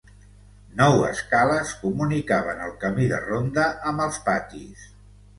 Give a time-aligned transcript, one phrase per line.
[0.77, 4.87] Nou escales comunicaven el camí de ronda amb els patis.